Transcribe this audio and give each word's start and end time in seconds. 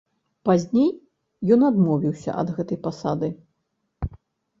Пазней 0.47 0.87
ён 1.55 1.65
адмовіўся 1.67 2.29
ад 2.45 2.49
гэтай 2.61 2.79
пасады. 2.87 3.29